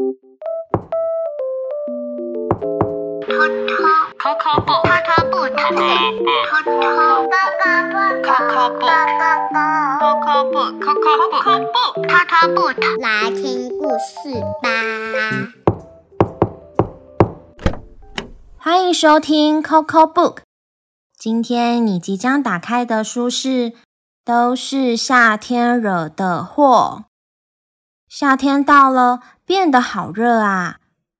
[0.00, 0.06] 来
[13.30, 14.70] 听故事吧。
[18.56, 20.38] 欢迎收听 Coco Book，
[21.18, 23.48] 今天你即将打开的书是
[24.24, 27.02] 《都是夏天惹的祸》，
[28.08, 29.20] 夏天到了。
[29.50, 30.76] 变得好热啊！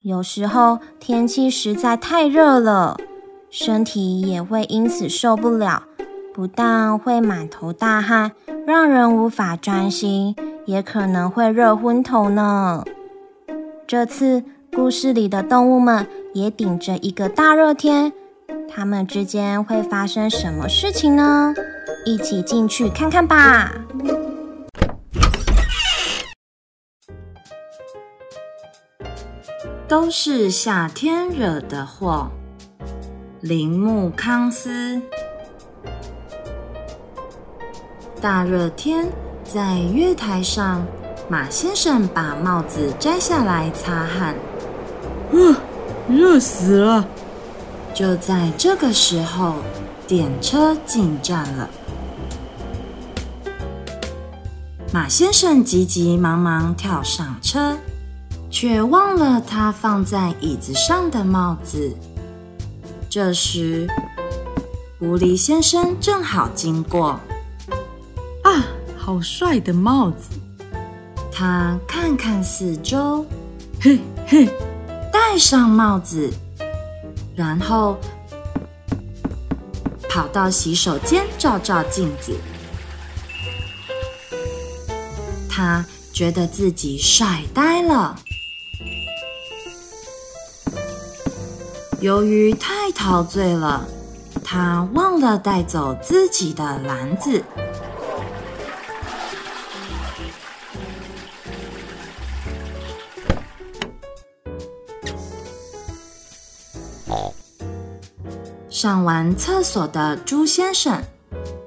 [0.00, 2.96] 有时候天气实在太热了，
[3.50, 5.82] 身体也会因此受不了，
[6.32, 8.30] 不但会满头大汗，
[8.64, 12.84] 让人无法专心，也可能会热昏头呢。
[13.88, 18.12] 这次故事里的动物们也顶着一个大热天，
[18.72, 21.52] 它们之间会发生什么事情呢？
[22.06, 23.72] 一起进去看看吧。
[29.92, 32.30] 都是夏天惹的祸。
[33.42, 34.98] 铃木康斯，
[38.18, 39.06] 大热天，
[39.44, 40.82] 在月台上，
[41.28, 44.34] 马先生把帽子摘下来擦汗。
[45.30, 45.60] 啊，
[46.08, 47.06] 热死了！
[47.92, 49.56] 就在这个时候，
[50.06, 51.68] 电车进站了。
[54.90, 57.76] 马先生急急忙忙跳上车。
[58.52, 61.90] 却忘了他放在椅子上的帽子。
[63.08, 63.88] 这时，
[64.98, 67.18] 狐狸先生正好经过。
[68.44, 70.28] 啊，好帅的帽子！
[71.32, 73.24] 他看看四周，
[73.80, 74.48] 嘿嘿，
[75.10, 76.30] 戴上帽子，
[77.34, 77.96] 然后
[80.08, 82.36] 跑到洗手间照照镜子。
[85.48, 88.14] 他觉得自己帅呆了。
[92.02, 93.86] 由于太陶醉了，
[94.44, 97.40] 他忘了带走自己的篮子。
[108.68, 111.00] 上完厕所的猪先生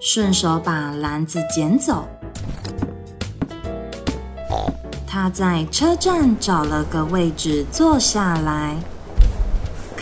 [0.02, 2.06] 顺手把篮子捡走。
[5.08, 8.76] 他在车站找了个位置坐下来。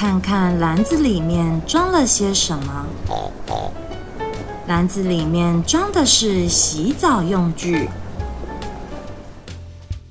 [0.04, 2.86] 看看篮子里面装了些什么？
[4.68, 7.88] 篮子里面装的是洗澡用具。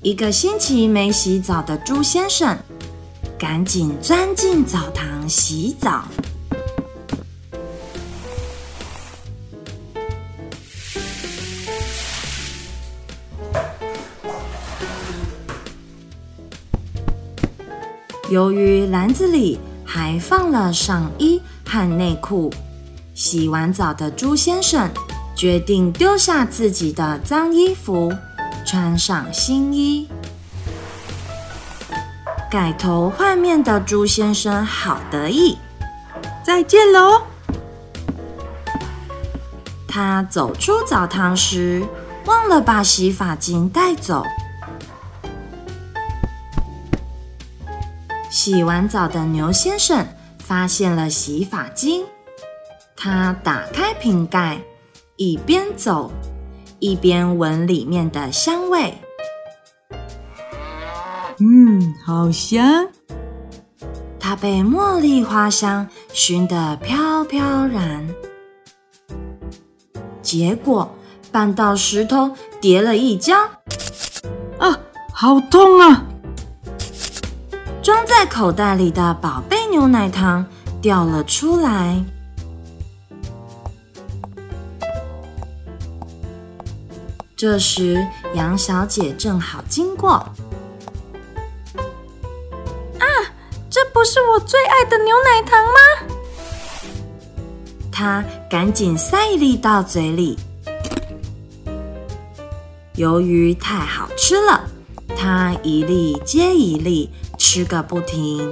[0.01, 2.57] 一个星期没洗澡的猪先生，
[3.37, 6.05] 赶紧钻进澡堂洗澡。
[18.31, 19.59] 由于篮子里。
[19.85, 22.51] 还放了上衣和内裤。
[23.13, 24.89] 洗完澡的猪先生
[25.35, 28.11] 决定丢下自己的脏衣服，
[28.65, 30.07] 穿上新衣。
[32.49, 35.57] 改头换面的猪先生好得意，
[36.43, 37.21] 再见喽！
[39.87, 41.83] 他走出澡堂时，
[42.25, 44.23] 忘了把洗发精带走。
[48.33, 50.03] 洗完澡的牛先生
[50.39, 52.03] 发现了洗发精，
[52.95, 54.59] 他打开瓶盖，
[55.17, 56.11] 一边走
[56.79, 58.91] 一边闻里面的香味。
[61.37, 62.87] 嗯，好香！
[64.19, 68.03] 他被茉莉花香熏得飘飘然，
[70.23, 70.91] 结果
[71.31, 73.37] 绊到石头，跌了一跤。
[74.57, 74.79] 啊，
[75.13, 76.03] 好痛啊！
[77.83, 80.45] 装在口袋里的宝贝牛奶糖
[80.81, 82.01] 掉了出来。
[87.35, 90.11] 这时，杨小姐正好经过。
[90.11, 90.31] 啊，
[93.69, 95.73] 这不是我最爱的牛奶糖吗？
[97.91, 100.39] 她赶紧塞一粒到嘴里。
[102.95, 104.63] 由于太好吃了，
[105.17, 107.09] 她一粒接一粒。
[107.55, 108.51] 吃个不停，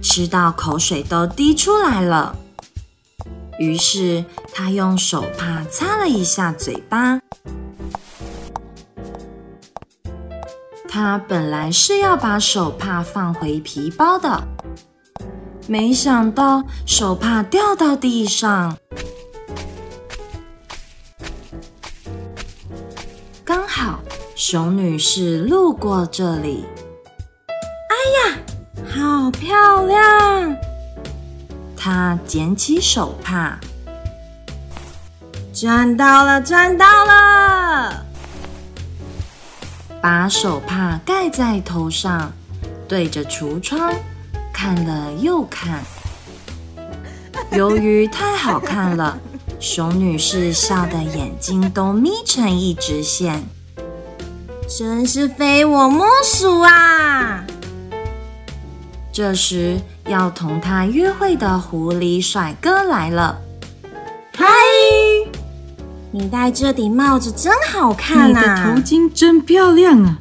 [0.00, 2.34] 吃到口水都滴出来了。
[3.58, 4.24] 于是
[4.54, 7.20] 他用手帕擦了一下嘴巴。
[10.88, 14.42] 他本来是要把手帕放回皮包的，
[15.68, 18.74] 没想到手帕掉到地上，
[23.44, 24.00] 刚好
[24.34, 26.64] 熊女士路过这里。
[29.42, 30.56] 漂亮！
[31.76, 33.58] 他捡起手帕，
[35.52, 38.06] 赚到了，赚到了！
[40.00, 42.32] 把手帕盖在头上，
[42.86, 43.92] 对着橱窗
[44.52, 45.82] 看了又看。
[47.50, 49.18] 由于太好看了，
[49.58, 53.42] 熊女士笑得眼睛都眯成一直线。
[54.68, 57.44] 真是非我莫属啊！
[59.12, 63.38] 这时，要同他约会的狐狸帅哥来了。
[64.34, 64.46] 嗨，
[66.10, 70.18] 你戴这顶帽子真好看你的头巾真漂亮啊！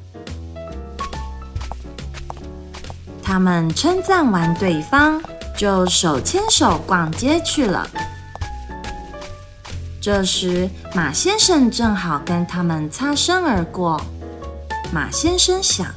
[3.23, 5.21] 他们称赞完对方，
[5.57, 7.89] 就手牵手逛街去了。
[10.01, 14.01] 这时，马先生正好跟他们擦身而过。
[14.91, 15.87] 马先生想：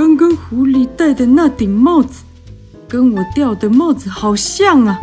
[0.00, 2.24] 刚刚狐狸戴的那顶帽子，
[2.88, 4.98] 跟我掉的帽子好像啊！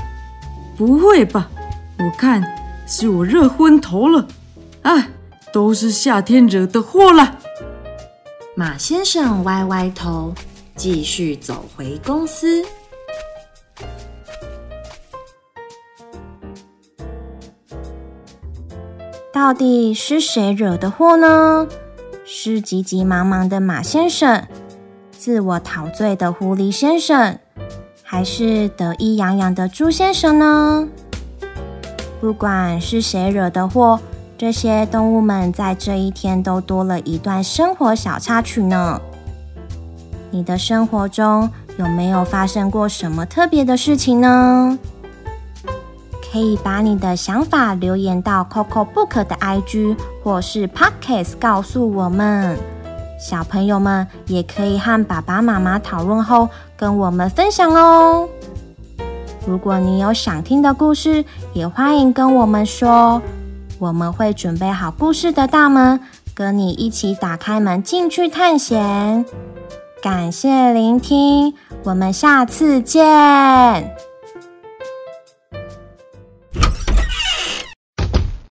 [0.76, 1.48] 不会吧？
[2.00, 2.44] 我看
[2.88, 4.28] 是我热昏头了。
[4.82, 5.08] 哎，
[5.54, 7.38] 都是夏天惹的祸了。
[8.56, 10.34] 马先生歪歪头，
[10.76, 12.66] 继续走回公司。
[19.32, 21.68] 到底是谁惹的祸呢？
[22.26, 24.44] 是急急忙忙的马先生，
[25.18, 27.40] 自我陶醉的狐狸先生，
[28.04, 30.88] 还是得意洋洋的猪先生呢？
[32.22, 34.00] 不管是谁惹的祸，
[34.38, 39.02] 这些动物们在这一天都多了一段生活小插曲呢。
[40.30, 44.78] 你的生活中有没有发生过什么特别的事情呢？
[46.32, 52.56] 可以把你的想法留言到 Coco Book 的 IG 或是 Podcast 告诉我们。
[53.20, 58.28] 小朋友们也可以和爸爸妈妈讨论后跟我们分享哦。
[59.48, 61.24] 如果你有想听的故事，
[61.54, 63.22] 也欢迎跟我们说，
[63.80, 66.00] 我们会准备好故事的大门，
[66.34, 69.26] 跟你一起打开门进去探险。
[70.02, 71.54] 感谢聆听，
[71.84, 74.07] 我们下次见。